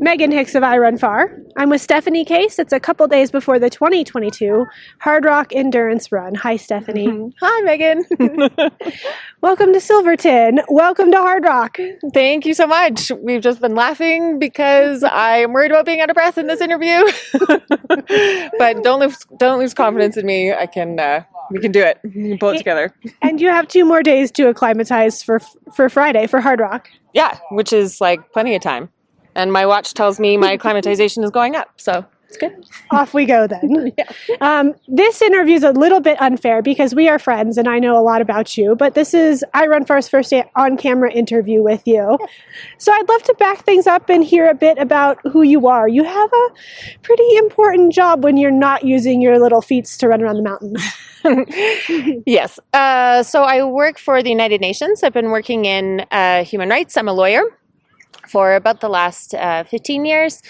Megan 0.00 0.30
Hicks 0.30 0.54
of 0.54 0.62
iRunFar. 0.62 1.44
I'm 1.56 1.70
with 1.70 1.80
Stephanie 1.80 2.24
Case. 2.24 2.60
It's 2.60 2.72
a 2.72 2.78
couple 2.78 3.08
days 3.08 3.32
before 3.32 3.58
the 3.58 3.68
2022 3.68 4.64
Hardrock 5.02 5.52
Endurance 5.52 6.12
Run. 6.12 6.36
Hi, 6.36 6.56
Stephanie. 6.56 7.32
Hi, 7.40 7.60
Megan. 7.62 8.04
Welcome 9.40 9.72
to 9.72 9.80
Silverton. 9.80 10.60
Welcome 10.68 11.10
to 11.10 11.16
Hardrock. 11.16 11.98
Thank 12.14 12.46
you 12.46 12.54
so 12.54 12.68
much. 12.68 13.10
We've 13.10 13.42
just 13.42 13.60
been 13.60 13.74
laughing 13.74 14.38
because 14.38 15.02
I 15.02 15.38
am 15.38 15.52
worried 15.52 15.72
about 15.72 15.84
being 15.84 16.00
out 16.00 16.10
of 16.10 16.14
breath 16.14 16.38
in 16.38 16.46
this 16.46 16.60
interview. 16.60 17.02
but 18.58 18.84
don't 18.84 19.00
lose 19.00 19.26
don't 19.36 19.58
lose 19.58 19.74
confidence 19.74 20.16
in 20.16 20.24
me. 20.24 20.52
I 20.52 20.66
can 20.66 21.00
uh, 21.00 21.24
we 21.50 21.58
can 21.58 21.72
do 21.72 21.82
it. 21.82 21.98
We 22.04 22.10
can 22.12 22.38
pull 22.38 22.50
it 22.50 22.58
together. 22.58 22.94
And 23.20 23.40
you 23.40 23.48
have 23.48 23.66
two 23.66 23.84
more 23.84 24.04
days 24.04 24.30
to 24.32 24.48
acclimatize 24.48 25.24
for 25.24 25.40
for 25.74 25.88
Friday 25.88 26.28
for 26.28 26.40
Hardrock. 26.40 26.86
Yeah, 27.14 27.36
which 27.50 27.72
is 27.72 28.00
like 28.00 28.32
plenty 28.32 28.54
of 28.54 28.62
time. 28.62 28.90
And 29.38 29.52
my 29.52 29.66
watch 29.66 29.94
tells 29.94 30.18
me 30.18 30.36
my 30.36 30.54
acclimatization 30.54 31.22
is 31.22 31.30
going 31.30 31.54
up, 31.54 31.70
so 31.76 32.04
it's 32.26 32.36
good. 32.36 32.68
Off 32.90 33.14
we 33.14 33.24
go 33.24 33.46
then. 33.46 33.92
um, 34.40 34.74
this 34.88 35.22
interview 35.22 35.54
is 35.54 35.62
a 35.62 35.70
little 35.70 36.00
bit 36.00 36.20
unfair 36.20 36.60
because 36.60 36.92
we 36.92 37.08
are 37.08 37.20
friends 37.20 37.56
and 37.56 37.68
I 37.68 37.78
know 37.78 37.96
a 37.96 38.02
lot 38.02 38.20
about 38.20 38.58
you, 38.58 38.74
but 38.74 38.94
this 38.94 39.14
is 39.14 39.44
iRunFar's 39.54 40.08
first 40.08 40.34
on 40.56 40.76
camera 40.76 41.12
interview 41.12 41.62
with 41.62 41.86
you. 41.86 42.18
So 42.78 42.92
I'd 42.92 43.08
love 43.08 43.22
to 43.22 43.34
back 43.34 43.64
things 43.64 43.86
up 43.86 44.10
and 44.10 44.24
hear 44.24 44.50
a 44.50 44.54
bit 44.54 44.76
about 44.76 45.20
who 45.32 45.42
you 45.42 45.68
are. 45.68 45.88
You 45.88 46.02
have 46.02 46.32
a 46.32 46.48
pretty 47.02 47.36
important 47.36 47.92
job 47.92 48.24
when 48.24 48.36
you're 48.36 48.50
not 48.50 48.82
using 48.82 49.22
your 49.22 49.38
little 49.38 49.62
feet 49.62 49.84
to 49.86 50.08
run 50.08 50.20
around 50.20 50.36
the 50.36 50.42
mountains. 50.42 50.82
yes. 52.26 52.58
Uh, 52.72 53.22
so 53.22 53.44
I 53.44 53.62
work 53.62 53.98
for 53.98 54.20
the 54.20 54.30
United 54.30 54.60
Nations. 54.60 55.04
I've 55.04 55.12
been 55.12 55.30
working 55.30 55.64
in 55.64 56.04
uh, 56.10 56.42
human 56.42 56.68
rights. 56.68 56.96
I'm 56.96 57.06
a 57.06 57.12
lawyer 57.12 57.44
for 58.28 58.54
about 58.54 58.80
the 58.80 58.88
last 58.88 59.34
uh, 59.34 59.64
15 59.64 60.04
years. 60.04 60.42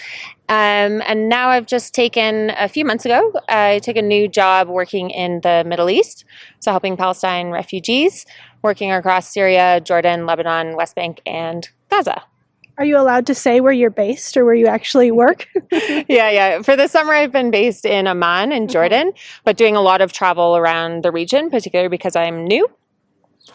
Um, 0.49 1.03
and 1.05 1.29
now 1.29 1.49
I've 1.49 1.67
just 1.67 1.93
taken, 1.93 2.51
a 2.57 2.67
few 2.67 2.83
months 2.83 3.05
ago, 3.05 3.31
I 3.47 3.79
took 3.79 3.95
a 3.95 4.01
new 4.01 4.27
job 4.27 4.67
working 4.67 5.09
in 5.11 5.41
the 5.41 5.63
Middle 5.65 5.89
East, 5.89 6.25
so 6.59 6.71
helping 6.71 6.97
Palestine 6.97 7.49
refugees, 7.51 8.25
working 8.61 8.91
across 8.91 9.31
Syria, 9.31 9.79
Jordan, 9.79 10.25
Lebanon, 10.25 10.75
West 10.75 10.95
Bank, 10.95 11.21
and 11.25 11.69
Gaza. 11.89 12.23
Are 12.79 12.85
you 12.85 12.97
allowed 12.97 13.27
to 13.27 13.35
say 13.35 13.59
where 13.59 13.73
you're 13.73 13.89
based 13.89 14.37
or 14.37 14.45
where 14.45 14.55
you 14.55 14.67
actually 14.67 15.11
work? 15.11 15.47
yeah, 15.71 16.29
yeah. 16.29 16.61
For 16.61 16.77
the 16.77 16.87
summer, 16.87 17.13
I've 17.13 17.31
been 17.31 17.51
based 17.51 17.85
in 17.85 18.07
Amman 18.07 18.53
in 18.53 18.69
Jordan, 18.69 19.11
but 19.43 19.57
doing 19.57 19.75
a 19.75 19.81
lot 19.81 19.99
of 19.99 20.13
travel 20.13 20.55
around 20.55 21.03
the 21.03 21.11
region, 21.11 21.49
particularly 21.49 21.89
because 21.89 22.15
I'm 22.15 22.45
new. 22.45 22.67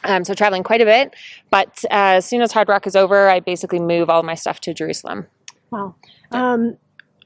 Um, 0.04 0.24
so 0.24 0.34
traveling 0.34 0.62
quite 0.62 0.80
a 0.80 0.84
bit. 0.84 1.14
But 1.50 1.84
uh, 1.90 2.18
as 2.18 2.26
soon 2.26 2.42
as 2.42 2.52
Hardrock 2.52 2.86
is 2.86 2.96
over, 2.96 3.28
I 3.28 3.40
basically 3.40 3.80
move 3.80 4.10
all 4.10 4.22
my 4.22 4.34
stuff 4.34 4.60
to 4.62 4.74
Jerusalem. 4.74 5.26
Wow. 5.70 5.94
Um, 6.32 6.76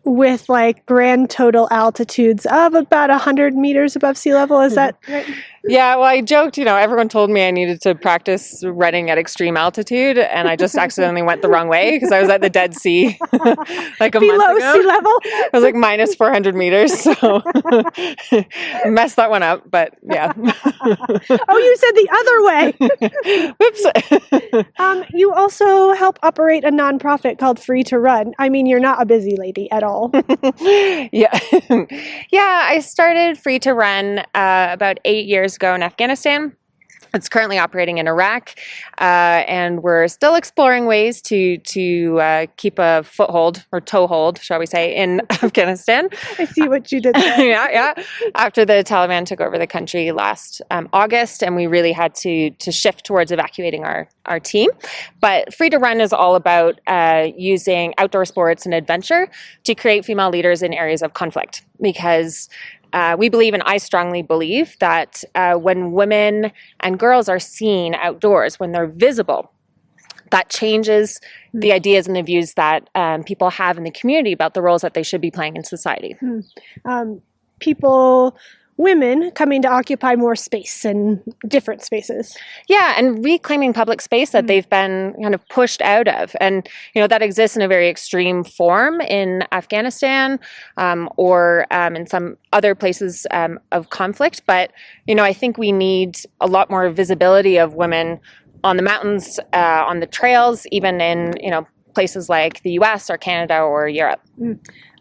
with 0.05 0.49
like 0.49 0.87
grand 0.87 1.31
total 1.31 1.69
altitudes 1.71 2.47
of 2.47 2.75
about 2.75 3.11
100 3.11 3.55
meters 3.55 3.97
above 3.97 4.17
sea 4.17 4.35
level. 4.35 4.61
Is 4.61 4.75
that 4.75 4.97
right? 5.09 5.27
Yeah, 5.69 5.97
well, 5.97 6.05
I 6.05 6.23
joked, 6.23 6.57
you 6.57 6.65
know, 6.65 6.77
everyone 6.77 7.09
told 7.09 7.31
me 7.31 7.47
I 7.47 7.51
needed 7.51 7.83
to 7.83 7.95
practice 7.95 8.65
running 8.65 9.11
at 9.11 9.19
extreme 9.19 9.57
altitude, 9.57 10.17
and 10.19 10.49
I 10.49 10.57
just 10.57 10.75
accidentally 10.77 11.23
went 11.23 11.43
the 11.43 11.49
wrong 11.49 11.69
way 11.69 11.97
because 11.97 12.11
I 12.11 12.21
was 12.21 12.31
at 12.31 12.41
the 12.41 12.49
Dead 12.49 12.75
Sea 12.75 13.19
like 14.01 14.15
a 14.15 14.21
Below 14.21 14.37
month 14.37 14.59
ago. 14.59 14.73
sea 14.73 14.87
level? 14.87 15.13
I 15.25 15.51
was 15.53 15.63
like 15.63 15.75
minus 15.75 16.15
400 16.15 16.55
meters, 16.55 16.99
so 16.99 17.43
messed 18.87 19.17
that 19.17 19.29
one 19.29 19.43
up, 19.43 19.71
but 19.71 19.95
yeah. 20.03 20.33
oh, 20.37 21.59
you 21.59 21.77
said 21.77 21.93
the 21.93 22.09
other 22.11 22.43
way. 22.45 23.53
Whoops. 23.61 24.73
um, 24.79 25.05
you 25.13 25.33
also 25.35 25.93
help 25.93 26.19
operate 26.23 26.65
a 26.65 26.71
nonprofit 26.71 27.39
called 27.39 27.61
Free 27.61 27.85
to 27.85 27.99
Run. 27.99 28.35
I 28.39 28.49
mean, 28.49 28.67
you're 28.67 28.81
not 28.81 29.03
a 29.03 29.05
busy 29.05 29.37
lady 29.37 29.71
at 29.71 29.83
all. 29.83 30.11
yeah. 31.13 31.39
yeah, 32.31 32.67
I 32.69 32.81
started 32.81 33.39
Free 33.39 33.59
to 33.61 33.75
Run 33.75 34.21
uh, 34.35 34.69
about 34.71 34.99
eight 35.05 35.27
years 35.27 35.58
ago 35.59 35.75
in 35.75 35.83
Afghanistan. 35.83 36.57
It's 37.15 37.29
currently 37.29 37.59
operating 37.59 37.99
in 37.99 38.07
Iraq, 38.07 38.55
uh, 39.01 39.43
and 39.49 39.83
we're 39.83 40.09
still 40.09 40.35
exploring 40.35 40.87
ways 40.87 41.23
to 41.23 41.57
to 41.59 42.21
uh, 42.21 42.47
keep 42.57 42.79
a 42.79 43.03
foothold 43.03 43.65
or 43.73 43.81
toehold, 43.81 44.39
shall 44.43 44.59
we 44.59 44.67
say, 44.67 44.95
in 44.95 45.23
Afghanistan. 45.31 46.11
I 46.39 46.45
see 46.45 46.69
what 46.69 46.93
you 46.93 47.01
did 47.01 47.15
there. 47.15 47.39
yeah, 47.47 47.69
yeah. 47.71 48.05
After 48.35 48.65
the 48.65 48.85
Taliban 48.85 49.25
took 49.25 49.41
over 49.41 49.57
the 49.57 49.67
country 49.67 50.13
last 50.13 50.61
um, 50.71 50.89
August, 50.93 51.43
and 51.43 51.57
we 51.57 51.67
really 51.67 51.93
had 51.93 52.15
to 52.17 52.51
to 52.51 52.71
shift 52.71 53.07
towards 53.07 53.33
evacuating 53.33 53.85
our 53.85 54.09
our 54.27 54.39
team. 54.39 54.71
But 55.21 55.55
Free 55.55 55.71
to 55.71 55.79
Run 55.79 56.03
is 56.03 56.13
all 56.13 56.35
about 56.35 56.79
uh, 56.87 57.29
using 57.37 57.95
outdoor 57.97 58.27
sports 58.27 58.67
and 58.67 58.75
adventure 58.75 59.31
to 59.65 59.75
create 59.75 60.05
female 60.05 60.31
leaders 60.31 60.63
in 60.63 60.75
areas 60.75 61.03
of 61.03 61.15
conflict 61.15 61.65
because 61.81 62.49
uh, 62.93 63.17
we 63.19 63.29
believe, 63.29 63.55
and 63.55 63.63
I 63.65 63.79
strongly 63.79 64.23
believe, 64.23 64.77
that 64.81 65.25
uh, 65.35 65.55
when 65.55 65.93
women 65.93 66.53
and 66.81 66.99
girls 66.99 67.29
are 67.29 67.39
seen 67.39 67.95
outdoors, 67.95 68.59
when 68.59 68.73
they're 68.73 68.87
visible, 68.87 69.53
that 70.31 70.51
changes 70.51 71.21
the 71.55 71.73
ideas 71.73 72.07
and 72.07 72.17
the 72.17 72.23
views 72.23 72.55
that 72.55 72.89
um, 72.95 73.25
people 73.25 73.51
have 73.51 73.79
in 73.79 73.85
the 73.85 73.91
community 73.91 74.33
about 74.33 74.55
the 74.55 74.63
roles 74.63 74.83
that 74.83 74.95
they 74.95 75.03
should 75.03 75.21
be 75.21 75.31
playing 75.31 75.57
in 75.57 75.65
society. 75.65 76.17
Um, 76.85 77.23
people, 77.61 78.37
women 78.79 79.33
coming 79.33 79.61
to 79.61 79.69
occupy 79.69 80.15
more 80.15 80.37
space 80.37 80.85
and 80.85 81.21
different 81.47 81.83
spaces. 81.83 82.37
Yeah, 82.69 82.95
and 82.97 83.23
reclaiming 83.25 83.73
public 83.73 84.01
space 84.01 84.31
that 84.31 84.47
they've 84.47 84.69
been 84.71 85.15
kind 85.21 85.35
of 85.35 85.47
pushed 85.49 85.83
out 85.83 86.07
of. 86.07 86.35
And, 86.41 86.67
you 86.95 87.03
know, 87.03 87.09
that 87.09 87.21
exists 87.21 87.57
in 87.57 87.63
a 87.63 87.69
very 87.69 87.89
extreme 87.89 88.45
form 88.45 89.01
in 89.01 89.43
Afghanistan 89.51 90.39
um, 90.77 91.11
or 91.17 91.67
um, 91.73 91.97
in 91.97 92.07
some 92.07 92.39
other 92.53 92.77
places 92.77 93.27
um, 93.33 93.59
of 93.73 93.91
conflict. 93.91 94.43
But, 94.47 94.73
you 95.09 95.15
know, 95.15 95.25
I 95.25 95.33
think 95.33 95.59
we 95.59 95.73
need 95.73 96.21
a 96.41 96.47
lot 96.47 96.71
more 96.71 96.89
visibility 96.89 97.59
of 97.59 97.75
women 97.75 98.21
on 98.63 98.77
the 98.77 98.83
mountains, 98.83 99.41
uh, 99.53 99.85
on 99.87 99.99
the 100.01 100.07
trails, 100.07 100.67
even 100.71 101.01
in, 101.01 101.35
you 101.41 101.51
know, 101.51 101.67
places 101.95 102.29
like 102.29 102.63
the 102.63 102.73
US 102.73 103.11
or 103.11 103.19
Canada 103.19 103.59
or 103.59 103.89
Europe. 103.89 104.21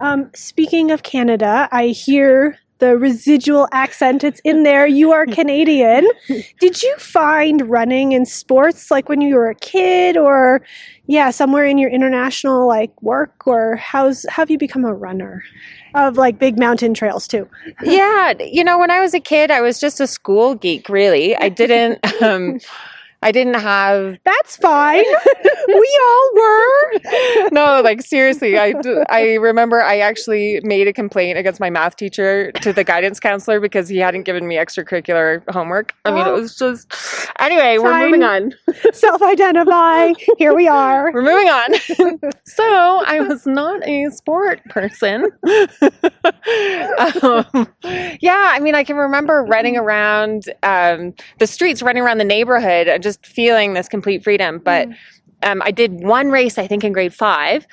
Um, 0.01 0.31
speaking 0.33 0.89
of 0.89 1.03
Canada, 1.03 1.69
I 1.71 1.87
hear 1.87 2.57
the 2.79 2.97
residual 2.97 3.67
accent. 3.71 4.23
It's 4.23 4.39
in 4.43 4.63
there. 4.63 4.87
You 4.87 5.11
are 5.11 5.25
Canadian. 5.39 6.07
Did 6.59 6.81
you 6.81 6.95
find 6.97 7.69
running 7.69 8.11
in 8.11 8.25
sports 8.25 8.91
like 8.91 9.09
when 9.09 9.21
you 9.21 9.35
were 9.35 9.49
a 9.49 9.55
kid 9.55 10.17
or 10.17 10.61
yeah, 11.05 11.31
somewhere 11.31 11.65
in 11.65 11.77
your 11.77 11.89
international 11.89 12.67
like 12.67 13.01
work 13.01 13.47
or 13.47 13.77
how's 13.77 14.25
how 14.29 14.41
have 14.41 14.51
you 14.51 14.57
become 14.57 14.85
a 14.85 14.93
runner? 14.93 15.43
Of 15.95 16.15
like 16.15 16.37
big 16.37 16.59
mountain 16.59 16.93
trails 16.93 17.27
too. 17.27 17.49
yeah, 17.81 18.33
you 18.39 18.63
know, 18.63 18.77
when 18.77 18.91
I 18.91 19.01
was 19.01 19.13
a 19.15 19.19
kid, 19.19 19.49
I 19.49 19.61
was 19.61 19.79
just 19.79 19.99
a 19.99 20.05
school 20.05 20.53
geek, 20.53 20.89
really. 20.89 21.35
I 21.35 21.49
didn't 21.49 21.99
um 22.21 22.59
I 23.27 23.31
didn't 23.33 23.55
have 23.55 24.17
That's 24.23 24.55
fine. 24.55 25.03
we 25.67 25.99
all 26.01 26.31
were. 26.33 27.49
no, 27.51 27.81
like 27.83 28.01
seriously, 28.01 28.57
I, 28.57 28.73
I 29.09 29.33
remember 29.33 29.81
I 29.81 29.97
actually 29.99 30.61
made 30.63 30.87
a 30.87 30.93
complaint 30.93 31.37
against 31.37 31.59
my 31.59 31.69
math 31.69 31.97
teacher 31.97 32.53
to 32.61 32.71
the 32.71 32.85
guidance 32.85 33.19
counselor 33.19 33.59
because 33.59 33.89
he 33.89 33.97
hadn't 33.97 34.23
given 34.23 34.47
me 34.47 34.55
extracurricular 34.55 35.43
homework. 35.49 35.93
I 36.05 36.11
mean, 36.11 36.21
it 36.25 36.27
Oh. 36.29 36.39
was 36.39 36.55
just. 36.55 36.87
Anyway, 37.39 37.77
we're 37.79 37.99
moving 37.99 38.23
on. 38.23 38.53
Self-identify. 38.93 40.13
Here 40.37 40.55
we 40.55 40.69
are. 40.69 41.11
We're 41.13 41.21
moving 41.21 41.49
on. 41.49 42.21
so 42.45 43.03
I 43.05 43.19
was 43.19 43.45
not 43.45 43.85
a 43.85 44.09
sport 44.11 44.61
person. 44.69 45.29
um, 47.21 47.67
yeah, 48.21 48.51
I 48.53 48.59
mean, 48.61 48.73
I 48.75 48.83
can 48.85 48.95
remember 48.95 49.43
running 49.43 49.75
around 49.75 50.45
um, 50.63 51.13
the 51.39 51.47
streets, 51.47 51.81
running 51.81 52.03
around 52.03 52.19
the 52.19 52.23
neighborhood, 52.23 52.87
and 52.87 53.03
just 53.03 53.16
feeling 53.23 53.73
this 53.73 53.87
complete 53.87 54.23
freedom. 54.23 54.59
But 54.59 54.87
um, 55.43 55.61
I 55.63 55.71
did 55.71 56.03
one 56.03 56.29
race, 56.29 56.57
I 56.57 56.67
think, 56.67 56.83
in 56.83 56.91
grade 56.93 57.13
five. 57.13 57.67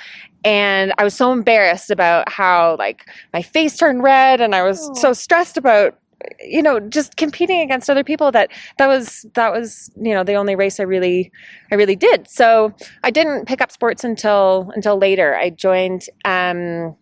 And 0.45 0.93
I 0.99 1.05
was 1.05 1.15
so 1.15 1.33
embarrassed 1.33 1.91
about 1.91 2.29
how 2.31 2.77
like 2.79 3.09
my 3.33 3.41
face 3.41 3.77
turned 3.79 4.03
red, 4.03 4.41
and 4.43 4.55
I 4.55 4.63
was 4.63 4.79
Oh. 4.91 4.95
so 4.95 5.13
stressed 5.15 5.57
about 5.57 5.99
you 6.41 6.63
know 6.63 6.81
just 6.81 7.17
competing 7.17 7.61
against 7.61 7.91
other 7.91 8.03
people 8.05 8.31
that 8.33 8.51
that 8.79 8.87
was 8.87 9.27
that 9.35 9.53
was 9.53 9.91
you 9.97 10.13
know 10.15 10.23
the 10.25 10.35
only 10.35 10.55
race 10.55 10.81
I 10.81 10.83
really 10.83 11.31
I 11.71 11.77
really 11.77 11.97
did. 11.97 12.29
So 12.29 12.75
I 13.03 13.11
didn't 13.11 13.47
pick 13.47 13.63
up 13.63 13.73
sports 13.73 14.05
until 14.05 14.71
until 14.75 14.99
later. 14.99 15.35
I 15.35 15.49
joined. 15.51 16.05
Um, 16.27 16.95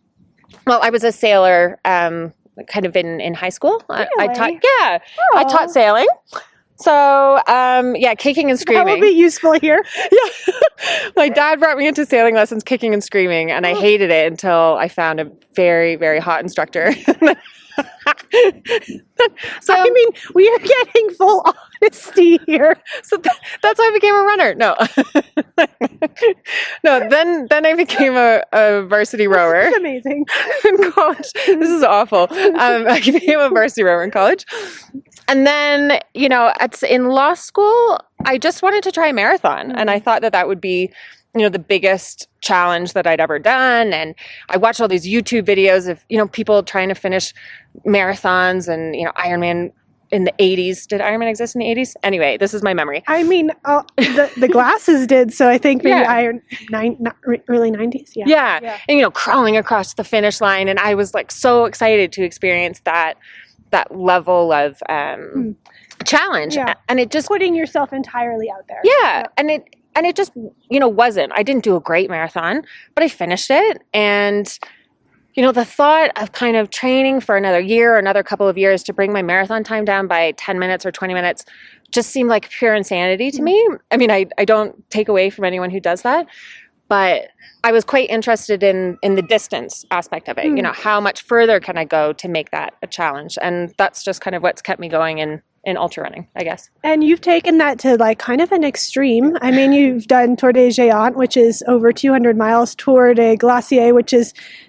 well, 0.66 0.78
I 0.82 0.90
was 0.90 1.02
a 1.02 1.10
sailor, 1.10 1.80
um, 1.84 2.32
kind 2.68 2.86
of 2.86 2.94
in 2.94 3.20
in 3.20 3.34
high 3.34 3.48
school. 3.48 3.82
I, 3.90 4.06
I 4.18 4.26
taught. 4.28 4.50
Really? 4.50 4.60
Yeah, 4.80 4.98
I 5.34 5.44
taught 5.44 5.70
sailing. 5.72 6.06
So 6.82 7.40
um, 7.46 7.96
yeah, 7.96 8.14
kicking 8.14 8.50
and 8.50 8.58
screaming. 8.58 8.86
That 8.86 8.92
will 8.94 9.00
be 9.00 9.16
useful 9.16 9.52
here. 9.52 9.84
yeah, 10.12 11.08
my 11.16 11.28
dad 11.28 11.60
brought 11.60 11.78
me 11.78 11.86
into 11.86 12.04
sailing 12.04 12.34
lessons, 12.34 12.62
kicking 12.62 12.92
and 12.92 13.02
screaming, 13.02 13.50
and 13.50 13.66
I 13.66 13.74
hated 13.74 14.10
it 14.10 14.30
until 14.30 14.76
I 14.78 14.88
found 14.88 15.20
a 15.20 15.30
very 15.54 15.96
very 15.96 16.18
hot 16.18 16.42
instructor. 16.42 16.92
so 19.60 19.74
I 19.74 19.90
mean, 19.90 20.08
we 20.34 20.48
are 20.48 20.58
getting 20.58 21.10
full 21.10 21.44
honesty 21.82 22.38
here. 22.46 22.76
so 23.02 23.16
th- 23.16 23.36
that's 23.62 23.78
why 23.78 23.86
I 23.86 23.92
became 23.92 24.14
a 24.14 24.22
runner. 24.22 24.54
No, 24.54 24.76
no. 26.84 27.08
Then 27.08 27.46
then 27.48 27.66
I 27.66 27.74
became 27.74 28.16
a, 28.16 28.42
a 28.52 28.82
varsity 28.82 29.26
rower 29.26 29.70
amazing. 29.76 30.26
in 30.64 30.92
college. 30.92 31.32
This 31.46 31.70
is 31.70 31.82
awful. 31.82 32.28
Um, 32.30 32.86
I 32.88 33.00
became 33.04 33.38
a 33.40 33.48
varsity 33.48 33.82
rower 33.82 34.02
in 34.04 34.10
college, 34.10 34.44
and 35.32 35.46
then 35.46 35.98
you 36.14 36.28
know, 36.28 36.52
at 36.60 36.82
in 36.82 37.08
law 37.08 37.34
school, 37.34 37.98
I 38.24 38.38
just 38.38 38.62
wanted 38.62 38.82
to 38.84 38.92
try 38.92 39.08
a 39.08 39.12
marathon, 39.12 39.72
and 39.72 39.90
I 39.90 39.98
thought 39.98 40.20
that 40.22 40.32
that 40.32 40.46
would 40.46 40.60
be 40.60 40.90
you 41.34 41.40
know 41.40 41.48
the 41.48 41.58
biggest 41.58 42.28
challenge 42.42 42.92
that 42.92 43.06
I'd 43.06 43.18
ever 43.20 43.38
done 43.38 43.94
and 43.94 44.14
I 44.50 44.58
watched 44.58 44.82
all 44.82 44.88
these 44.88 45.06
YouTube 45.06 45.44
videos 45.46 45.88
of 45.88 46.04
you 46.10 46.18
know 46.18 46.28
people 46.28 46.62
trying 46.62 46.88
to 46.90 46.94
finish 46.94 47.32
marathons 47.86 48.68
and 48.68 48.94
you 48.94 49.04
know 49.06 49.12
Ironman 49.12 49.72
in 50.10 50.24
the 50.24 50.32
80s 50.38 50.86
did 50.86 51.00
Ironman 51.00 51.30
exist 51.30 51.54
in 51.56 51.60
the 51.60 51.66
80s 51.66 51.94
anyway 52.02 52.36
this 52.36 52.52
is 52.52 52.62
my 52.62 52.74
memory 52.74 53.02
I 53.06 53.22
mean, 53.22 53.50
uh, 53.64 53.82
the 53.96 54.30
the 54.36 54.48
glasses 54.58 55.06
did, 55.06 55.32
so 55.32 55.48
I 55.48 55.56
think 55.56 55.82
maybe 55.82 56.00
Yeah. 56.00 56.12
iron 56.12 56.42
nine, 56.68 56.98
early 57.48 57.70
nineties. 57.70 58.12
Yeah. 58.14 58.26
yeah. 58.28 58.58
Yeah. 58.62 58.78
and 58.86 58.98
you 58.98 59.02
know 59.02 59.10
crawling 59.10 59.56
across 59.56 59.94
the 59.94 60.04
finish 60.04 60.38
line 60.42 60.68
and 60.68 60.78
I 60.78 60.94
was 60.94 61.14
like 61.14 61.30
so 61.30 61.64
excited 61.64 62.12
to 62.12 62.22
experience 62.24 62.80
that 62.84 63.16
that 63.72 63.94
level 63.94 64.52
of 64.52 64.80
um 64.88 65.56
challenge 66.04 66.54
Yeah. 66.56 66.74
and 66.88 66.98
it 67.00 67.10
just 67.10 67.28
Putting 67.28 67.54
yourself 67.54 67.92
entirely 67.92 68.48
out 68.50 68.66
there. 68.68 68.80
yeah 68.84 69.24
and 69.36 69.50
it 69.50 69.76
and 69.94 70.06
it 70.06 70.16
just 70.16 70.32
you 70.70 70.80
know 70.80 70.88
wasn't. 70.88 71.32
I 71.34 71.42
didn't 71.42 71.64
do 71.64 71.76
a 71.76 71.80
great 71.80 72.08
marathon 72.08 72.62
but 72.94 73.02
i 73.04 73.08
finished 73.08 73.50
it 73.50 73.82
and 73.92 74.58
you 75.34 75.42
know 75.42 75.52
the 75.52 75.64
thought 75.64 76.10
of 76.20 76.32
kind 76.32 76.56
of 76.56 76.70
training 76.70 77.20
for 77.20 77.36
another 77.36 77.60
year 77.60 77.94
or 77.94 77.98
another 77.98 78.22
couple 78.22 78.46
of 78.48 78.56
years 78.58 78.82
to 78.84 78.92
bring 78.92 79.12
my 79.12 79.22
marathon 79.22 79.64
time 79.64 79.84
down 79.84 80.06
by 80.06 80.32
10 80.36 80.58
minutes 80.58 80.84
or 80.86 80.92
20 80.92 81.14
minutes 81.14 81.44
just 81.90 82.10
seemed 82.10 82.28
like 82.30 82.48
pure 82.48 82.74
insanity 82.74 83.30
to 83.30 83.42
me. 83.42 83.68
I 83.90 83.96
mean 83.96 84.10
i, 84.10 84.26
I 84.38 84.44
don't 84.44 84.88
take 84.90 85.08
away 85.08 85.30
from 85.30 85.44
anyone 85.44 85.70
who 85.70 85.80
does 85.80 86.02
that 86.02 86.26
but 86.96 87.18
i 87.68 87.70
was 87.76 87.84
quite 87.94 88.08
interested 88.16 88.60
in 88.70 88.78
in 89.06 89.12
the 89.20 89.26
distance 89.36 89.74
aspect 89.98 90.26
of 90.30 90.34
it 90.38 90.44
you 90.44 90.52
Mm. 90.58 90.62
know 90.66 90.76
how 90.88 90.98
much 91.08 91.18
further 91.32 91.56
can 91.66 91.76
i 91.82 91.84
go 91.98 92.04
to 92.22 92.26
make 92.36 92.48
that 92.56 92.70
a 92.86 92.88
challenge 92.98 93.34
and 93.46 93.56
that's 93.80 94.00
just 94.08 94.20
kind 94.24 94.34
of 94.36 94.40
what's 94.46 94.62
kept 94.68 94.80
me 94.84 94.88
going 94.98 95.16
in 95.24 95.30
in 95.70 95.74
ultra 95.84 96.02
running 96.06 96.24
i 96.40 96.42
guess 96.48 96.62
And 96.90 96.98
you've 97.06 97.24
taken 97.34 97.54
that 97.64 97.74
to 97.84 97.90
like 98.06 98.18
kind 98.30 98.40
of 98.44 98.50
an 98.58 98.64
extreme. 98.72 99.26
I 99.48 99.50
mean, 99.58 99.70
you've 99.78 100.06
done 100.18 100.30
Tor 100.40 100.52
des 100.58 100.70
Géants, 100.78 101.14
which 101.22 101.36
is 101.46 101.54
over 101.74 101.88
200 101.92 102.36
miles, 102.46 102.74
Tor 102.82 103.14
des 103.20 103.36
Glaciers, 103.44 103.92
which 103.98 104.12
is 104.20 104.26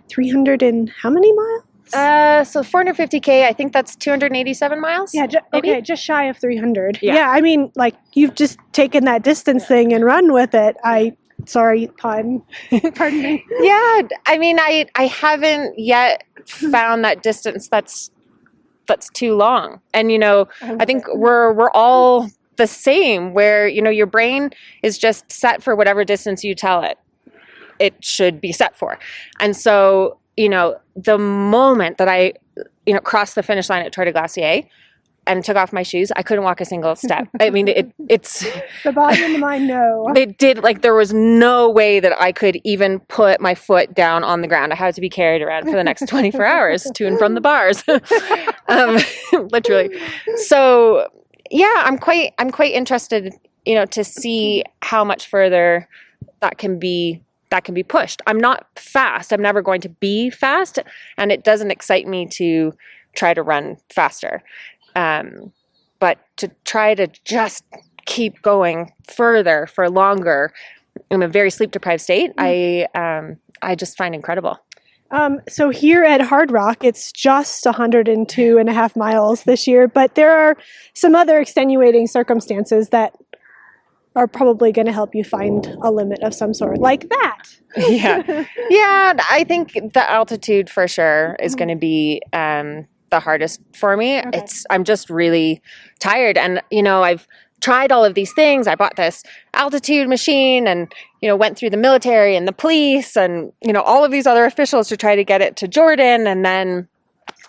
300 0.10 0.62
and 0.70 0.92
how 1.02 1.10
many 1.18 1.32
miles? 1.42 1.64
Uh, 2.02 2.44
so 2.44 2.62
450k. 2.62 3.46
I 3.52 3.54
think 3.54 3.74
that's 3.74 3.96
287 3.96 4.80
miles. 4.80 5.10
Yeah, 5.14 5.28
ju- 5.34 5.40
okay, 5.58 5.82
just 5.82 6.04
shy 6.04 6.24
of 6.26 6.38
300. 6.38 7.00
Yeah. 7.02 7.16
Yeah. 7.16 7.30
I 7.38 7.42
mean, 7.42 7.72
like 7.76 7.96
you've 8.14 8.36
just 8.36 8.58
taken 8.72 9.06
that 9.06 9.24
distance 9.24 9.66
thing 9.74 9.94
and 9.94 10.06
run 10.06 10.32
with 10.32 10.54
it. 10.54 10.76
I, 10.84 11.16
sorry, 11.46 11.88
pardon, 11.98 12.42
Pardon 12.96 13.22
me. 13.22 13.46
Yeah. 13.60 14.02
I 14.28 14.38
mean, 14.38 14.60
I 14.60 14.88
I 14.96 15.08
haven't 15.08 15.78
yet 15.78 16.24
found 16.46 17.04
that 17.06 17.24
distance 17.24 17.68
that's 17.70 18.12
that's 18.88 19.10
too 19.10 19.36
long. 19.36 19.80
And 19.94 20.12
you 20.12 20.20
know, 20.20 20.48
I 20.62 20.86
think 20.86 21.06
we're 21.14 21.54
we're 21.54 21.72
all 21.72 22.30
the 22.58 22.68
same. 22.68 23.34
Where 23.34 23.68
you 23.68 23.82
know 23.82 23.90
your 23.90 24.08
brain 24.08 24.52
is 24.82 24.98
just 24.98 25.32
set 25.32 25.64
for 25.64 25.76
whatever 25.76 26.04
distance 26.04 26.44
you 26.44 26.56
tell 26.56 26.84
it 26.84 26.98
it 27.80 28.04
should 28.04 28.40
be 28.40 28.52
set 28.52 28.76
for. 28.76 28.98
And 29.40 29.56
so 29.56 30.18
you 30.38 30.50
know, 30.50 30.80
the 30.96 31.18
moment 31.18 31.98
that 31.98 32.08
I 32.08 32.34
you 32.86 32.94
know 32.94 33.00
crossed 33.00 33.36
the 33.36 33.44
finish 33.44 33.70
line 33.70 33.86
at 33.86 33.92
Tor 33.92 34.06
des 34.06 34.12
Glaciers. 34.12 34.64
And 35.26 35.44
took 35.44 35.56
off 35.56 35.72
my 35.72 35.84
shoes. 35.84 36.12
I 36.16 36.24
couldn't 36.24 36.44
walk 36.44 36.60
a 36.60 36.66
single 36.66 36.96
step. 36.96 37.30
I 37.40 37.50
mean, 37.50 37.70
it, 37.70 37.92
it's 38.10 38.46
the 38.84 38.92
body 38.92 39.24
and 39.24 39.36
the 39.36 39.40
mind 39.40 39.68
know. 39.68 40.12
they 40.14 40.26
did 40.26 40.64
like 40.64 40.82
there 40.82 40.96
was 40.96 41.14
no 41.14 41.70
way 41.70 42.00
that 42.00 42.20
I 42.22 42.32
could 42.32 42.60
even 42.64 43.00
put 43.02 43.40
my 43.40 43.56
foot 43.56 43.94
down 43.94 44.24
on 44.24 44.42
the 44.42 44.48
ground. 44.48 44.74
I 44.74 44.76
had 44.76 44.96
to 44.96 45.02
be 45.02 45.10
carried 45.10 45.42
around 45.42 45.66
for 45.66 45.72
the 45.72 45.84
next 45.84 46.08
24 46.08 46.46
hours 46.46 46.84
to 46.96 47.08
and 47.08 47.18
from 47.18 47.36
the 47.36 47.42
bars. 47.42 47.84
um, 48.68 48.98
literally. 49.52 49.98
So 50.36 51.08
yeah, 51.50 51.84
I'm 51.86 51.98
quite 51.98 52.34
I'm 52.38 52.52
quite 52.52 52.74
interested, 52.74 53.34
you 53.66 53.76
know, 53.76 53.86
to 53.86 54.04
see 54.04 54.64
how 54.82 55.04
much 55.04 55.28
further 55.28 55.88
that 56.42 56.58
can 56.58 56.80
be 56.80 57.22
that 57.50 57.64
can 57.64 57.76
be 57.76 57.84
pushed. 57.84 58.22
I'm 58.26 58.40
not 58.40 58.66
fast. 58.76 59.32
I'm 59.32 59.42
never 59.42 59.62
going 59.62 59.82
to 59.82 59.90
be 59.90 60.32
fast 60.32 60.80
and 61.18 61.32
it 61.32 61.44
doesn't 61.44 61.70
excite 61.70 62.08
me 62.08 62.26
to 62.28 62.74
try 63.16 63.34
to 63.34 63.44
run 63.44 63.78
faster. 63.90 64.42
Um, 64.96 65.52
but 66.00 66.20
to 66.38 66.52
try 66.66 66.96
to 66.96 67.08
just 67.26 67.64
keep 68.06 68.42
going 68.42 68.92
further 69.08 69.68
for 69.68 69.90
longer 69.90 70.54
in 71.10 71.24
a 71.24 71.28
very 71.28 71.50
sleep 71.50 71.72
deprived 71.72 72.02
state, 72.02 72.32
I 72.38 72.88
um, 72.94 73.38
I 73.62 73.76
just 73.76 73.98
find 73.98 74.14
incredible. 74.14 74.60
Um, 75.12 75.42
so 75.48 75.70
here 75.70 76.04
at 76.04 76.22
Hardrock, 76.22 76.78
it's 76.84 77.12
just 77.12 77.66
102 77.66 78.58
and 78.58 78.68
a 78.68 78.74
half 78.74 78.96
miles 78.96 79.44
this 79.44 79.68
year, 79.68 79.88
but 79.88 80.16
there 80.16 80.32
are 80.32 80.58
some 80.96 81.14
other 81.14 81.40
extenuating 81.40 82.08
circumstances 82.08 82.90
that 82.90 83.14
are 84.16 84.28
probably 84.28 84.72
going 84.72 84.88
to 84.88 84.92
help 84.92 85.14
you 85.14 85.24
find 85.24 85.68
a 85.82 85.92
limit 85.92 86.22
of 86.24 86.34
some 86.34 86.54
sort, 86.54 86.80
like 86.80 87.10
that. 87.10 87.44
yeah, 87.78 88.46
yeah. 88.70 89.14
I 89.30 89.44
think 89.44 89.74
the 89.74 90.10
altitude 90.10 90.70
for 90.70 90.88
sure 90.88 91.36
is 91.40 91.56
going 91.56 91.70
to 91.70 91.76
be 91.76 92.22
um, 92.32 92.88
the 93.14 93.20
hardest 93.20 93.62
for 93.76 93.96
me. 93.96 94.20
Okay. 94.20 94.40
It's 94.40 94.66
I'm 94.70 94.84
just 94.84 95.10
really 95.10 95.62
tired, 96.00 96.38
and 96.38 96.62
you 96.72 96.82
know 96.82 97.04
I've 97.04 97.28
tried 97.62 97.92
all 97.92 98.04
of 98.04 98.16
these 98.16 98.34
things. 98.34 98.68
I 98.68 98.76
bought 98.76 98.96
this 98.96 99.24
altitude 99.54 100.10
machine, 100.10 100.68
and 100.68 100.92
you 101.22 101.30
know 101.30 101.36
went 101.36 101.58
through 101.58 101.70
the 101.70 101.78
military 101.78 102.36
and 102.36 102.48
the 102.48 102.52
police, 102.52 103.16
and 103.16 103.54
you 103.62 103.72
know 103.72 103.82
all 103.82 104.04
of 104.04 104.12
these 104.12 104.26
other 104.26 104.46
officials 104.46 104.90
to 104.90 104.98
try 104.98 105.16
to 105.16 105.24
get 105.24 105.42
it 105.42 105.56
to 105.58 105.68
Jordan, 105.68 106.28
and 106.28 106.44
then. 106.44 106.88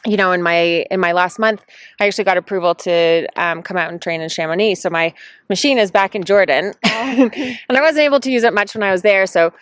You 0.06 0.18
know, 0.18 0.32
in 0.32 0.42
my 0.42 0.84
in 0.90 1.00
my 1.00 1.12
last 1.12 1.38
month, 1.38 1.64
I 1.98 2.06
actually 2.06 2.24
got 2.24 2.36
approval 2.36 2.74
to 2.74 3.26
um, 3.36 3.62
come 3.62 3.78
out 3.78 3.90
and 3.90 4.02
train 4.02 4.20
in 4.20 4.28
Chamonix. 4.28 4.74
So 4.74 4.90
my 4.90 5.14
machine 5.48 5.78
is 5.78 5.90
back 5.90 6.14
in 6.14 6.24
Jordan, 6.24 6.74
and 6.82 7.56
I 7.70 7.80
wasn't 7.80 8.04
able 8.04 8.20
to 8.20 8.30
use 8.30 8.44
it 8.44 8.52
much 8.52 8.74
when 8.74 8.82
I 8.82 8.92
was 8.92 9.00
there. 9.00 9.26
So 9.26 9.54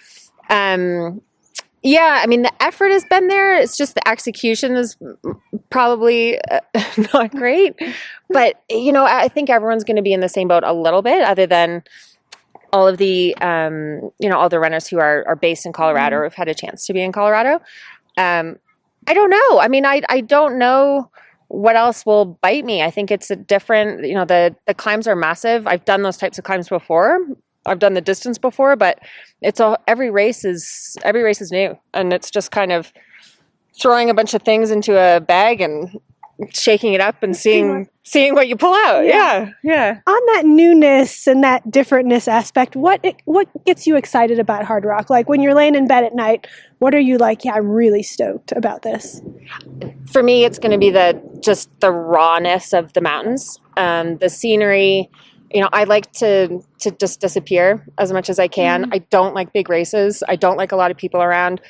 um 0.51 1.23
yeah 1.83 2.21
i 2.23 2.27
mean 2.27 2.43
the 2.43 2.63
effort 2.63 2.91
has 2.91 3.05
been 3.05 3.29
there. 3.29 3.55
It's 3.57 3.77
just 3.77 3.95
the 3.95 4.09
execution 4.09 4.77
is 4.77 4.97
probably 5.71 6.41
uh, 6.51 6.61
not 7.15 7.31
great. 7.33 7.75
But 8.29 8.63
you 8.71 8.93
know 8.93 9.05
i 9.05 9.29
think 9.29 9.51
everyone's 9.51 9.85
going 9.85 9.97
to 9.97 10.03
be 10.03 10.13
in 10.13 10.21
the 10.21 10.29
same 10.29 10.49
boat 10.49 10.63
a 10.65 10.73
little 10.73 11.03
bit 11.03 11.23
other 11.23 11.47
than 11.47 11.83
all 12.73 12.89
of 12.89 12.97
the 12.97 13.37
um 13.39 14.11
you 14.19 14.29
know 14.29 14.39
all 14.39 14.49
the 14.49 14.59
runners 14.59 14.89
who 14.89 14.99
are 14.99 15.25
are 15.27 15.37
based 15.37 15.67
in 15.67 15.73
colorado 15.73 16.17
or 16.17 16.23
have 16.25 16.35
had 16.35 16.49
a 16.49 16.55
chance 16.55 16.87
to 16.87 16.93
be 16.93 17.03
in 17.03 17.13
colorado. 17.13 17.61
Um 18.17 18.59
i 19.07 19.15
don't 19.15 19.31
know. 19.31 19.61
I 19.61 19.69
mean 19.69 19.85
i 19.85 20.03
i 20.09 20.21
don't 20.21 20.59
know 20.59 21.11
what 21.49 21.77
else 21.77 22.07
will 22.07 22.25
bite 22.25 22.65
me. 22.65 22.83
I 22.83 22.91
think 22.91 23.11
it's 23.11 23.31
a 23.31 23.37
different 23.37 24.07
you 24.07 24.15
know 24.15 24.25
the 24.25 24.57
the 24.67 24.75
climbs 24.75 25.07
are 25.07 25.17
massive. 25.17 25.67
I've 25.67 25.85
done 25.85 26.03
those 26.03 26.17
types 26.17 26.39
of 26.39 26.45
climbs 26.45 26.69
before 26.69 27.19
i've 27.67 27.79
done 27.79 27.95
the 27.95 28.01
distance 28.01 28.39
before 28.39 28.77
but 28.77 28.99
it's 29.41 29.61
all 29.61 29.77
every 29.87 30.11
race 30.11 30.45
is 30.45 30.97
every 31.05 31.23
race 31.23 31.41
is 31.41 31.51
new 31.51 31.77
and 31.95 32.13
it's 32.13 32.31
just 32.31 32.51
kind 32.51 32.73
of 32.73 32.93
throwing 33.81 34.11
a 34.11 34.15
bunch 34.15 34.35
of 34.35 34.43
things 34.43 34.71
into 34.71 34.99
a 34.99 35.21
bag 35.21 35.61
and 35.61 35.99
shaking 36.53 36.93
it 36.93 37.01
up 37.01 37.23
and 37.23 37.37
Seeing 37.37 37.67
seeing 37.67 37.89
seeing 38.05 38.35
what 38.35 38.49
you 38.49 38.57
pull 38.57 38.75
out 38.75 39.03
Yeah. 39.05 39.13
yeah 39.13 39.51
yeah 39.63 40.01
On 40.07 40.21
that 40.35 40.43
newness 40.45 41.27
and 41.29 41.45
that 41.45 41.65
differentness 41.69 42.27
aspect, 42.27 42.75
what 42.75 43.05
what 43.27 43.49
gets 43.65 43.87
you 43.87 43.95
excited 43.97 44.41
about 44.41 44.65
Hardrock? 44.65 45.09
Like 45.09 45.29
when 45.29 45.41
you're 45.41 45.55
laying 45.55 45.77
in 45.77 45.87
bed 45.87 46.03
at 46.03 46.15
night, 46.15 46.49
what 46.81 46.95
are 46.97 47.01
you 47.01 47.17
like? 47.17 47.45
Yeah, 47.45 47.53
I'm 47.53 47.69
really 47.69 48.03
stoked 48.03 48.51
about 48.53 48.83
this. 48.83 49.23
for 50.11 50.23
me 50.23 50.45
it's 50.45 50.59
going 50.59 50.73
to 50.73 50.79
be 50.79 50.91
the 50.91 51.21
just 51.41 51.69
the 51.81 51.93
rawness 51.93 52.73
of 52.73 52.93
the 52.95 53.01
mountains 53.01 53.61
um, 53.77 54.17
the 54.19 54.29
scenery 54.29 55.09
you 55.53 55.61
know 55.61 55.69
i 55.73 55.85
like 55.85 56.11
to 56.13 56.63
to 56.79 56.91
just 56.93 57.21
disappear 57.21 57.87
as 57.99 58.13
much 58.13 58.29
as 58.31 58.39
i 58.39 58.49
can. 58.49 58.93
I 58.93 58.99
don't 58.99 59.35
like 59.35 59.53
big 59.53 59.69
races. 59.69 60.23
I 60.29 60.37
don't 60.37 60.57
like 60.57 60.73
a 60.73 60.77
lot 60.77 60.91
of 60.91 60.97
people 60.97 61.23
around. 61.23 61.61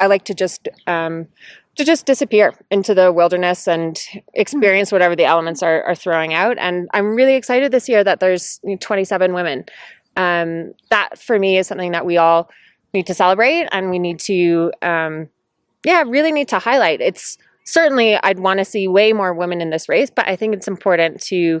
I 0.00 0.06
like 0.06 0.24
to 0.26 0.34
just 0.34 0.68
um, 0.86 1.28
to 1.76 1.84
just 1.84 2.06
disappear 2.06 2.54
into 2.70 2.94
the 2.94 3.12
wilderness 3.12 3.68
and 3.68 3.98
experience 4.34 4.90
whatever 4.90 5.14
the 5.14 5.24
elements 5.24 5.62
are, 5.62 5.82
are 5.84 5.94
throwing 5.94 6.32
out. 6.32 6.56
And 6.58 6.88
i'm 6.94 7.14
really 7.14 7.34
excited 7.34 7.70
this 7.70 7.88
year 7.88 8.02
that 8.02 8.20
there's 8.20 8.60
27 8.80 9.34
women. 9.34 9.64
Um, 10.16 10.72
that 10.90 11.18
for 11.18 11.38
me 11.38 11.58
is 11.58 11.66
something 11.66 11.92
that 11.92 12.06
we 12.06 12.16
all 12.16 12.48
need 12.94 13.06
to 13.08 13.14
celebrate 13.14 13.68
and 13.72 13.90
we 13.90 13.98
need 13.98 14.18
to 14.20 14.72
um, 14.80 15.28
yeah 15.84 16.02
really 16.06 16.32
need 16.32 16.48
to 16.48 16.58
highlight. 16.58 17.00
It's 17.00 17.36
certainly 17.66 18.16
i'd 18.22 18.38
want 18.38 18.58
to 18.58 18.64
see 18.64 18.86
way 18.86 19.12
more 19.12 19.34
women 19.34 19.60
in 19.60 19.70
this 19.70 19.88
race 19.88 20.08
but 20.08 20.26
i 20.28 20.36
think 20.36 20.54
it's 20.54 20.68
important 20.68 21.20
to 21.20 21.60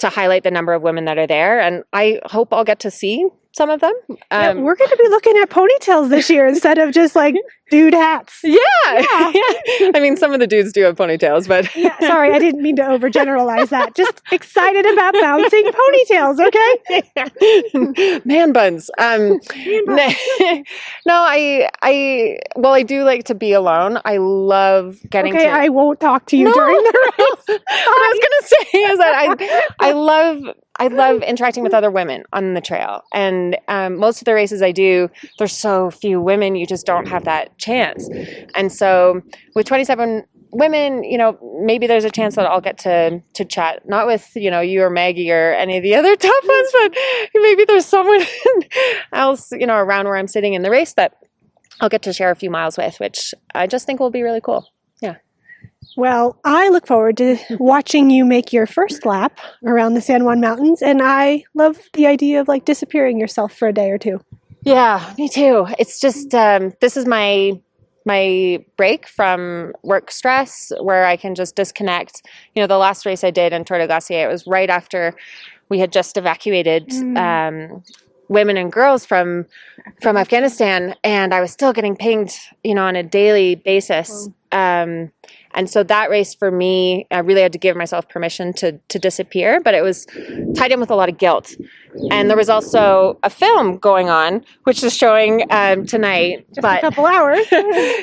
to 0.00 0.08
highlight 0.08 0.42
the 0.42 0.50
number 0.50 0.72
of 0.72 0.82
women 0.82 1.04
that 1.04 1.18
are 1.18 1.26
there 1.26 1.60
and 1.60 1.84
i 1.92 2.20
hope 2.26 2.52
i'll 2.52 2.64
get 2.64 2.80
to 2.80 2.90
see 2.90 3.26
some 3.52 3.70
of 3.70 3.80
them. 3.80 3.92
Yeah, 4.08 4.50
um, 4.50 4.62
we're 4.62 4.76
going 4.76 4.90
to 4.90 4.96
be 4.96 5.08
looking 5.08 5.36
at 5.38 5.50
ponytails 5.50 6.08
this 6.08 6.30
year 6.30 6.46
instead 6.46 6.78
of 6.78 6.92
just 6.92 7.16
like 7.16 7.34
dude 7.70 7.94
hats. 7.94 8.40
Yeah. 8.42 8.58
Yeah. 8.86 9.00
I 9.94 10.00
mean, 10.00 10.16
some 10.16 10.32
of 10.32 10.40
the 10.40 10.46
dudes 10.46 10.72
do 10.72 10.82
have 10.82 10.96
ponytails, 10.96 11.48
but 11.48 11.74
Yeah, 11.76 11.96
sorry, 12.00 12.32
I 12.32 12.38
didn't 12.38 12.62
mean 12.62 12.76
to 12.76 12.82
overgeneralize 12.82 13.68
that. 13.70 13.94
Just 13.94 14.20
excited 14.32 14.86
about 14.86 15.14
bouncing 15.14 15.64
ponytails, 15.64 16.46
okay? 16.46 18.20
man 18.24 18.52
buns. 18.52 18.90
Um, 18.98 19.38
no, 19.86 20.08
no, 21.06 21.14
I, 21.14 21.68
I, 21.82 22.38
well, 22.56 22.72
I 22.72 22.82
do 22.82 23.04
like 23.04 23.24
to 23.24 23.34
be 23.34 23.52
alone. 23.52 23.98
I 24.04 24.16
love 24.18 24.98
getting 25.08 25.34
Okay, 25.34 25.44
to. 25.46 25.50
I 25.50 25.68
won't 25.68 26.00
talk 26.00 26.26
to 26.26 26.36
you 26.36 26.44
No. 26.46 26.52
during 26.52 26.76
the 26.76 27.12
race. 27.18 27.44
what 27.48 27.62
I 27.68 28.12
was 28.12 28.20
gonna 28.20 28.46
say 28.48 28.78
is 28.78 28.98
that 28.98 29.14
I, 29.80 29.88
I 29.88 29.92
love, 29.92 30.42
I 30.78 30.86
love 30.88 31.22
interacting 31.22 31.62
with 31.62 31.74
other 31.74 31.90
women 31.90 32.24
on 32.32 32.54
the 32.54 32.60
trail, 32.60 33.02
and 33.12 33.56
um, 33.68 33.96
most 33.96 34.20
of 34.20 34.24
the 34.24 34.34
races 34.34 34.62
I 34.62 34.72
do, 34.72 35.10
there's 35.38 35.52
so 35.56 35.90
few 35.90 36.20
women, 36.20 36.54
you 36.56 36.66
just 36.66 36.86
don't 36.86 37.06
have 37.08 37.24
that 37.24 37.56
chance. 37.60 38.08
And 38.54 38.72
so, 38.72 39.22
with 39.54 39.66
27 39.66 40.24
women, 40.52 41.04
you 41.04 41.18
know, 41.18 41.38
maybe 41.62 41.86
there's 41.86 42.04
a 42.04 42.10
chance 42.10 42.36
that 42.36 42.46
I'll 42.46 42.60
get 42.60 42.78
to 42.78 43.22
to 43.34 43.44
chat, 43.44 43.88
not 43.88 44.06
with 44.06 44.30
you 44.34 44.50
know 44.50 44.60
you 44.60 44.82
or 44.82 44.90
Maggie 44.90 45.30
or 45.30 45.52
any 45.52 45.76
of 45.76 45.82
the 45.82 45.94
other 45.94 46.16
top 46.16 46.44
ones, 46.44 46.68
but 46.72 46.96
maybe 47.34 47.64
there's 47.64 47.86
someone 47.86 48.22
else, 49.12 49.52
you 49.52 49.66
know, 49.66 49.76
around 49.76 50.06
where 50.06 50.16
I'm 50.16 50.28
sitting 50.28 50.54
in 50.54 50.62
the 50.62 50.70
race 50.70 50.94
that 50.94 51.16
I'll 51.80 51.88
get 51.88 52.02
to 52.02 52.12
share 52.12 52.30
a 52.30 52.36
few 52.36 52.50
miles 52.50 52.76
with, 52.76 52.98
which 53.00 53.34
I 53.54 53.66
just 53.66 53.86
think 53.86 54.00
will 54.00 54.10
be 54.10 54.22
really 54.22 54.40
cool. 54.40 54.66
Yeah. 55.00 55.16
Well, 55.96 56.38
I 56.44 56.68
look 56.68 56.86
forward 56.86 57.16
to 57.18 57.38
watching 57.58 58.10
you 58.10 58.24
make 58.24 58.52
your 58.52 58.66
first 58.66 59.06
lap 59.06 59.40
around 59.64 59.94
the 59.94 60.00
San 60.00 60.24
Juan 60.24 60.40
Mountains, 60.40 60.82
and 60.82 61.00
I 61.02 61.44
love 61.54 61.78
the 61.94 62.06
idea 62.06 62.40
of 62.40 62.48
like 62.48 62.64
disappearing 62.64 63.18
yourself 63.18 63.54
for 63.54 63.68
a 63.68 63.72
day 63.72 63.90
or 63.90 63.98
two. 63.98 64.20
Yeah, 64.62 65.14
me 65.16 65.28
too. 65.28 65.66
It's 65.78 66.00
just 66.00 66.34
um, 66.34 66.72
this 66.80 66.96
is 66.96 67.06
my 67.06 67.60
my 68.06 68.64
break 68.76 69.06
from 69.06 69.72
work 69.82 70.10
stress 70.10 70.72
where 70.80 71.04
I 71.04 71.16
can 71.16 71.34
just 71.34 71.54
disconnect. 71.54 72.22
You 72.54 72.62
know, 72.62 72.66
the 72.66 72.78
last 72.78 73.04
race 73.06 73.22
I 73.24 73.30
did 73.30 73.52
in 73.52 73.64
Tor 73.64 73.78
des 73.78 73.86
Glaciers, 73.86 74.24
it 74.24 74.28
was 74.28 74.46
right 74.46 74.70
after 74.70 75.14
we 75.68 75.78
had 75.78 75.92
just 75.92 76.16
evacuated 76.16 76.88
Mm. 76.88 77.16
um, 77.16 77.82
women 78.28 78.56
and 78.56 78.72
girls 78.72 79.04
from 79.06 79.46
from 80.02 80.16
Afghanistan, 80.16 80.94
and 81.04 81.32
I 81.34 81.40
was 81.40 81.50
still 81.52 81.72
getting 81.72 81.96
pinged, 81.96 82.34
you 82.62 82.74
know, 82.74 82.84
on 82.84 82.96
a 82.96 83.02
daily 83.02 83.54
basis. 83.54 84.28
Um, 84.52 85.10
and 85.54 85.68
so 85.68 85.82
that 85.82 86.10
race 86.10 86.34
for 86.34 86.50
me, 86.50 87.06
I 87.10 87.18
really 87.18 87.42
had 87.42 87.52
to 87.52 87.58
give 87.58 87.76
myself 87.76 88.08
permission 88.08 88.52
to 88.54 88.78
to 88.88 88.98
disappear, 88.98 89.60
but 89.60 89.74
it 89.74 89.82
was 89.82 90.06
tied 90.56 90.72
in 90.72 90.80
with 90.80 90.90
a 90.90 90.94
lot 90.94 91.08
of 91.08 91.18
guilt. 91.18 91.56
And 92.12 92.30
there 92.30 92.36
was 92.36 92.48
also 92.48 93.18
a 93.24 93.30
film 93.30 93.76
going 93.78 94.08
on, 94.08 94.44
which 94.62 94.84
is 94.84 94.96
showing 94.96 95.42
um, 95.50 95.86
tonight. 95.86 96.46
Just 96.54 96.64
a 96.64 96.80
couple 96.80 97.04
hours. 97.04 97.44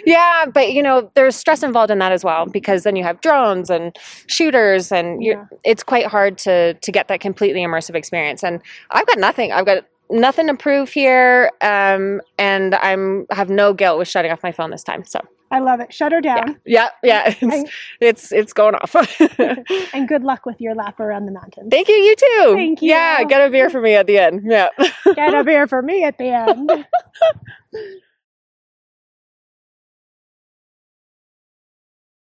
yeah, 0.05 0.45
but 0.53 0.73
you 0.73 0.83
know, 0.83 1.09
there's 1.15 1.37
stress 1.37 1.63
involved 1.63 1.89
in 1.89 1.99
that 1.99 2.11
as 2.11 2.23
well 2.23 2.45
because 2.45 2.83
then 2.83 2.95
you 2.97 3.03
have 3.03 3.21
drones 3.21 3.69
and 3.69 3.95
shooters, 4.27 4.91
and 4.91 5.23
Yeah. 5.23 5.45
it's 5.63 5.83
quite 5.83 6.05
hard 6.07 6.37
to 6.39 6.73
to 6.73 6.91
get 6.91 7.07
that 7.07 7.21
completely 7.21 7.61
immersive 7.61 7.95
experience. 7.95 8.43
And 8.43 8.61
I've 8.91 9.07
got 9.07 9.19
nothing. 9.19 9.51
I've 9.53 9.65
got 9.65 9.85
nothing 10.09 10.47
to 10.47 10.55
prove 10.55 10.89
here, 10.91 11.51
um, 11.61 12.21
and 12.37 12.75
I'm 12.75 13.25
have 13.31 13.49
no 13.49 13.73
guilt 13.73 13.97
with 13.99 14.07
shutting 14.07 14.31
off 14.31 14.43
my 14.43 14.51
phone 14.51 14.69
this 14.71 14.83
time. 14.83 15.03
So 15.05 15.19
I 15.51 15.59
love 15.59 15.79
it. 15.79 15.93
Shut 15.93 16.11
her 16.11 16.19
down. 16.21 16.57
yeah, 16.65 16.89
yeah, 17.03 17.23
I- 17.25 17.37
it's 17.41 17.71
it's, 18.01 18.31
it's 18.31 18.53
going 18.53 18.75
off. 18.75 18.95
And 19.93 20.07
good 20.07 20.23
luck 20.23 20.45
with 20.45 20.59
your 20.61 20.75
lap 20.75 20.99
around 20.99 21.25
the 21.25 21.31
mountain. 21.31 21.69
Thank 21.69 21.87
you. 21.87 21.95
You 21.95 22.15
too. 22.15 22.53
Thank 22.55 22.81
you. 22.81 22.89
Yeah, 22.89 23.23
get 23.23 23.45
a 23.45 23.49
beer 23.49 23.69
for 23.69 23.81
me 23.81 23.95
at 23.95 24.05
the 24.07 24.17
end. 24.19 24.41
Yeah. 24.45 24.69
Get 25.15 25.33
a 25.33 25.43
beer 25.43 25.65
for 25.67 25.81
me 25.81 26.03
at 26.03 26.17
the 26.17 26.29
end. 26.29 26.85